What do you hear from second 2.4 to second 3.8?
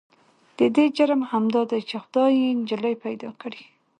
يې نجلې پيدا کړې.